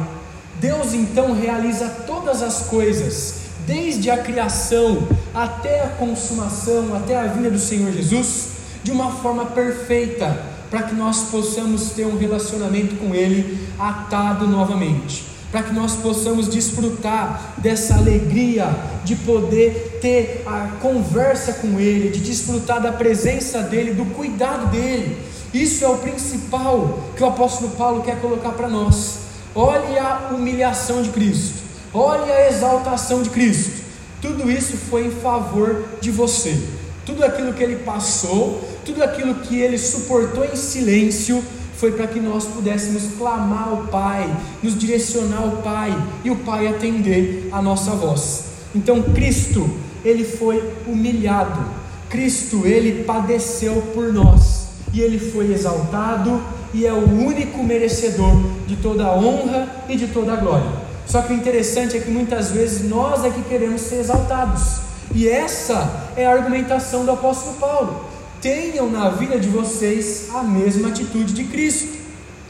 [0.61, 3.35] Deus então realiza todas as coisas,
[3.67, 8.49] desde a criação até a consumação, até a vinda do Senhor Jesus,
[8.83, 15.25] de uma forma perfeita, para que nós possamos ter um relacionamento com Ele atado novamente,
[15.51, 22.21] para que nós possamos desfrutar dessa alegria de poder ter a conversa com Ele, de
[22.21, 25.19] desfrutar da presença dEle, do cuidado dEle
[25.53, 29.19] isso é o principal que o apóstolo Paulo quer colocar para nós.
[29.55, 31.59] Olhe a humilhação de Cristo,
[31.93, 33.83] olhe a exaltação de Cristo.
[34.23, 36.59] Tudo isso foi em favor de você.
[37.05, 41.43] Tudo aquilo que ele passou, tudo aquilo que ele suportou em silêncio,
[41.77, 45.91] foi para que nós pudéssemos clamar ao Pai, nos direcionar ao Pai
[46.25, 48.45] e o Pai atender a nossa voz.
[48.75, 49.69] Então Cristo,
[50.03, 51.63] ele foi humilhado.
[52.09, 54.62] Cristo, ele padeceu por nós
[54.93, 56.43] e ele foi exaltado
[56.75, 60.71] e é o único merecedor de toda a honra e de toda a glória.
[61.07, 64.81] Só que o interessante é que muitas vezes nós é que queremos ser exaltados,
[65.15, 68.05] e essa é a argumentação do apóstolo Paulo.
[68.41, 71.99] Tenham na vida de vocês a mesma atitude de Cristo.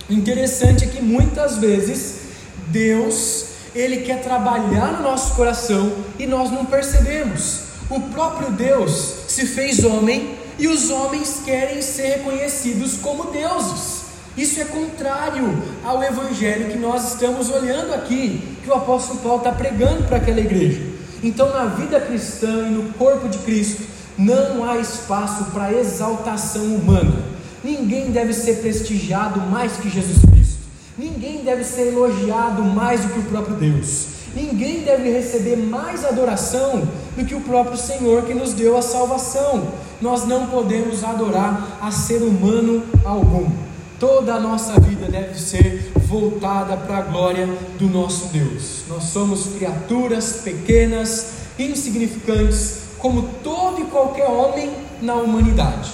[0.09, 2.21] O interessante é que muitas vezes
[2.69, 7.63] Deus, ele quer trabalhar no nosso coração e nós não percebemos.
[7.91, 14.03] O próprio Deus se fez homem e os homens querem ser reconhecidos como deuses.
[14.37, 19.53] Isso é contrário ao evangelho que nós estamos olhando aqui, que o apóstolo Paulo está
[19.53, 20.81] pregando para aquela igreja.
[21.23, 23.83] Então, na vida cristã e no corpo de Cristo,
[24.17, 27.33] não há espaço para exaltação humana.
[27.63, 30.59] Ninguém deve ser prestigiado mais que Jesus Cristo.
[30.99, 34.07] Ninguém deve ser elogiado mais do que o próprio Deus.
[34.35, 39.69] Ninguém deve receber mais adoração do que o próprio Senhor que nos deu a salvação.
[40.03, 43.51] Nós não podemos adorar a ser humano algum.
[43.99, 47.49] Toda a nossa vida deve ser voltada para a glória
[47.79, 48.83] do nosso Deus.
[48.89, 55.93] Nós somos criaturas pequenas, insignificantes, como todo e qualquer homem na humanidade.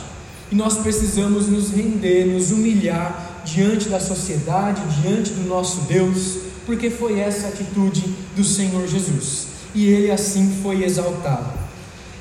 [0.51, 6.91] E nós precisamos nos render, nos humilhar diante da sociedade, diante do nosso Deus porque
[6.91, 9.47] foi essa atitude do Senhor Jesus.
[9.75, 11.51] E ele assim foi exaltado.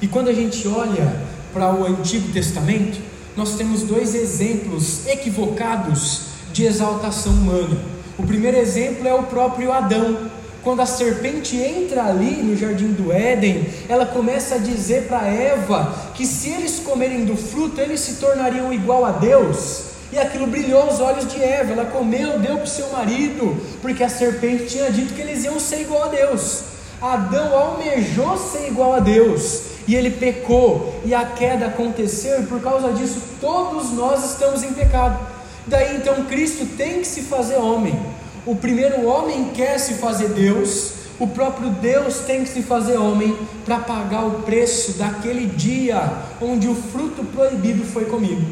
[0.02, 1.22] E quando a gente olha
[1.58, 2.99] para o Antigo Testamento,
[3.36, 6.22] nós temos dois exemplos equivocados
[6.53, 7.80] de exaltação humana.
[8.16, 10.30] O primeiro exemplo é o próprio Adão.
[10.64, 16.12] quando a serpente entra ali no jardim do Éden, ela começa a dizer para Eva
[16.14, 19.84] que se eles comerem do fruto, eles se tornariam igual a Deus.
[20.12, 21.72] E aquilo brilhou os olhos de Eva.
[21.72, 25.60] Ela comeu, deu para o seu marido, porque a serpente tinha dito que eles iam
[25.60, 26.64] ser igual a Deus.
[27.01, 32.62] Adão almejou ser igual a Deus e ele pecou, e a queda aconteceu, e por
[32.62, 35.18] causa disso todos nós estamos em pecado.
[35.66, 37.98] Daí então Cristo tem que se fazer homem.
[38.46, 43.36] O primeiro homem quer se fazer Deus, o próprio Deus tem que se fazer homem
[43.66, 46.12] para pagar o preço daquele dia
[46.42, 48.46] onde o fruto proibido foi comido.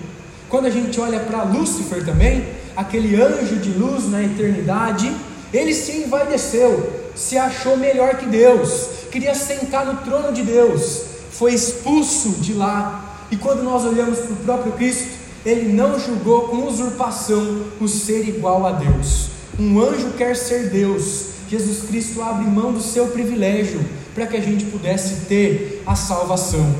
[0.49, 5.11] Quando a gente olha para Lúcifer também, aquele anjo de luz na eternidade,
[5.53, 11.53] ele se envaideceu, se achou melhor que Deus, queria sentar no trono de Deus, foi
[11.53, 13.27] expulso de lá.
[13.31, 15.07] E quando nós olhamos para o próprio Cristo,
[15.45, 19.27] ele não julgou com usurpação o ser igual a Deus.
[19.59, 21.35] Um anjo quer ser Deus.
[21.49, 23.79] Jesus Cristo abre mão do seu privilégio
[24.13, 26.75] para que a gente pudesse ter a salvação.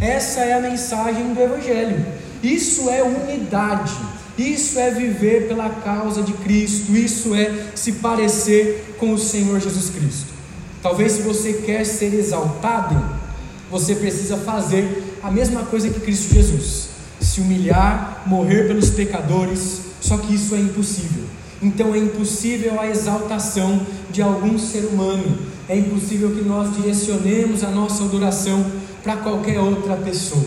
[0.00, 2.04] Essa é a mensagem do Evangelho.
[2.42, 3.94] Isso é unidade.
[4.36, 6.96] Isso é viver pela causa de Cristo.
[6.96, 10.32] Isso é se parecer com o Senhor Jesus Cristo.
[10.82, 13.17] Talvez se você quer ser exaltado,
[13.70, 16.88] você precisa fazer a mesma coisa que Cristo Jesus:
[17.20, 19.88] se humilhar, morrer pelos pecadores.
[20.00, 21.24] Só que isso é impossível.
[21.60, 25.38] Então é impossível a exaltação de algum ser humano,
[25.68, 28.64] é impossível que nós direcionemos a nossa adoração
[29.02, 30.46] para qualquer outra pessoa.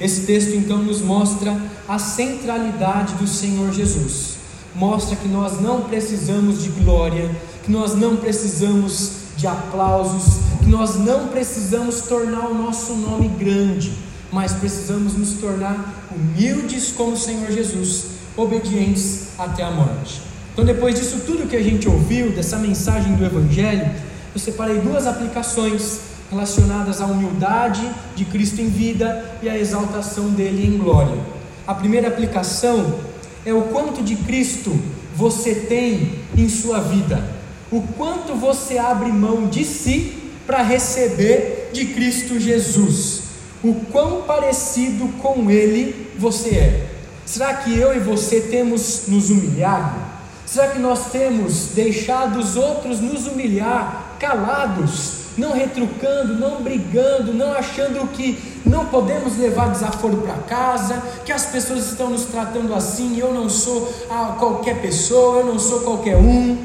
[0.00, 1.56] Esse texto então nos mostra
[1.88, 4.36] a centralidade do Senhor Jesus,
[4.74, 7.30] mostra que nós não precisamos de glória,
[7.64, 10.41] que nós não precisamos de aplausos,
[10.72, 13.92] nós não precisamos tornar o nosso nome grande,
[14.32, 20.22] mas precisamos nos tornar humildes como o Senhor Jesus, obedientes até a morte.
[20.50, 23.92] Então, depois disso tudo que a gente ouviu, dessa mensagem do Evangelho,
[24.34, 26.00] eu separei duas aplicações
[26.30, 31.20] relacionadas à humildade de Cristo em vida e à exaltação dele em glória.
[31.66, 32.98] A primeira aplicação
[33.44, 34.74] é o quanto de Cristo
[35.14, 37.22] você tem em sua vida,
[37.70, 40.21] o quanto você abre mão de si
[40.52, 43.22] para receber de Cristo Jesus,
[43.64, 46.86] o quão parecido com Ele você é.
[47.24, 49.98] Será que eu e você temos nos humilhado?
[50.44, 57.54] Será que nós temos deixado os outros nos humilhar, calados, não retrucando, não brigando, não
[57.54, 63.18] achando que não podemos levar desaforo para casa, que as pessoas estão nos tratando assim,
[63.18, 63.90] eu não sou
[64.38, 66.58] qualquer pessoa, eu não sou qualquer um?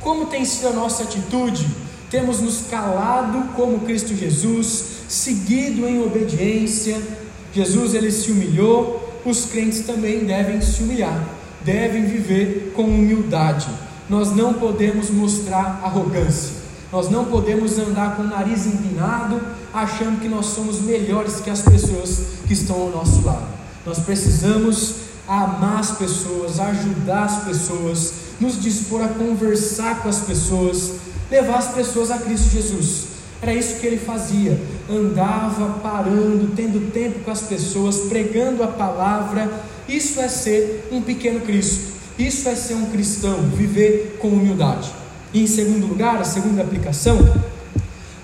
[0.00, 1.84] Como tem sido a nossa atitude?
[2.14, 7.02] Temos nos calado como Cristo Jesus, seguido em obediência.
[7.52, 11.34] Jesus ele se humilhou, os crentes também devem se humilhar
[11.64, 13.66] devem viver com humildade.
[14.08, 16.62] Nós não podemos mostrar arrogância.
[16.92, 19.40] Nós não podemos andar com o nariz empinado,
[19.72, 23.48] achando que nós somos melhores que as pessoas que estão ao nosso lado.
[23.84, 24.96] Nós precisamos
[25.26, 30.92] amar as pessoas, ajudar as pessoas, nos dispor a conversar com as pessoas,
[31.30, 33.04] levar as pessoas a Cristo Jesus.
[33.40, 34.58] Era isso que ele fazia,
[34.88, 39.50] andava parando, tendo tempo com as pessoas, pregando a palavra
[39.88, 41.92] isso é ser um pequeno Cristo.
[42.18, 44.90] Isso é ser um cristão, viver com humildade.
[45.32, 47.18] E em segundo lugar, a segunda aplicação,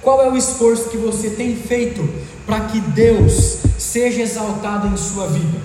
[0.00, 2.08] qual é o esforço que você tem feito
[2.46, 5.58] para que Deus seja exaltado em sua vida?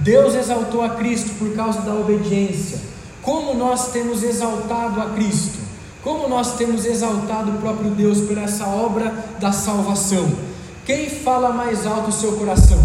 [0.00, 2.80] Deus exaltou a Cristo por causa da obediência.
[3.28, 5.58] Como nós temos exaltado a Cristo?
[6.02, 10.32] Como nós temos exaltado o próprio Deus por essa obra da salvação?
[10.86, 12.82] Quem fala mais alto o seu coração?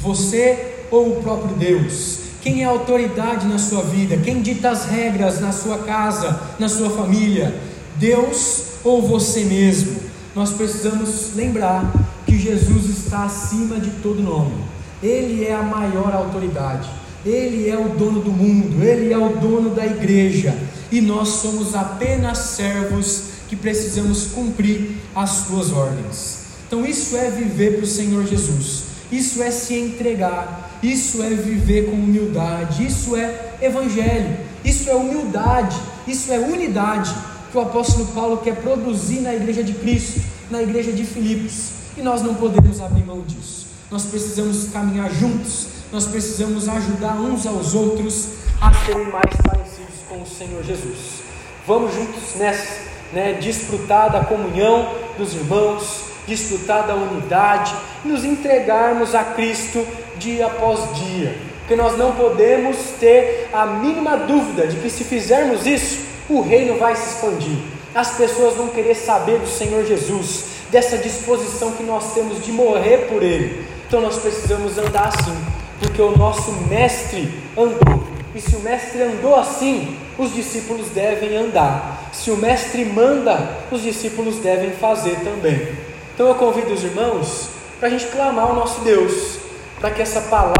[0.00, 2.20] Você ou o próprio Deus?
[2.40, 4.16] Quem é autoridade na sua vida?
[4.16, 7.54] Quem dita as regras na sua casa, na sua família?
[7.96, 10.00] Deus ou você mesmo?
[10.34, 11.92] Nós precisamos lembrar
[12.24, 14.54] que Jesus está acima de todo nome.
[15.02, 16.88] Ele é a maior autoridade.
[17.24, 20.56] Ele é o dono do mundo, ele é o dono da igreja,
[20.90, 26.38] e nós somos apenas servos que precisamos cumprir as suas ordens.
[26.66, 31.90] Então, isso é viver para o Senhor Jesus, isso é se entregar, isso é viver
[31.90, 35.76] com humildade, isso é evangelho, isso é humildade,
[36.08, 37.14] isso é unidade
[37.52, 40.20] que o apóstolo Paulo quer produzir na igreja de Cristo,
[40.50, 41.68] na igreja de Filipos.
[41.96, 43.66] E nós não podemos abrir mão disso.
[43.90, 48.28] Nós precisamos caminhar juntos, nós precisamos ajudar uns aos outros
[48.58, 51.20] a serem mais parecidos com o Senhor Jesus.
[51.66, 52.80] Vamos juntos nessa,
[53.12, 54.88] né, desfrutar da comunhão
[55.18, 57.74] dos irmãos, desfrutar da unidade,
[58.04, 59.86] nos entregarmos a Cristo
[60.16, 65.66] dia após dia, porque nós não podemos ter a mínima dúvida de que se fizermos
[65.66, 67.58] isso, o reino vai se expandir.
[67.94, 73.08] as pessoas vão querer saber do Senhor Jesus, dessa disposição que nós temos de morrer
[73.10, 73.66] por Ele.
[73.86, 75.36] Então nós precisamos andar assim,
[75.82, 77.28] porque o nosso Mestre
[77.58, 78.04] andou.
[78.34, 82.08] E se o Mestre andou assim, os discípulos devem andar.
[82.12, 85.76] Se o Mestre manda, os discípulos devem fazer também.
[86.14, 89.38] Então eu convido os irmãos para a gente clamar ao nosso Deus,
[89.80, 90.54] para que essa palavra